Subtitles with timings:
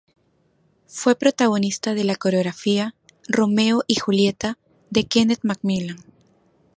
[0.87, 2.95] Fue protagonista de la coreografía
[3.27, 4.57] "Romeo y Julieta"
[4.89, 5.97] de Kenneth MacMillan.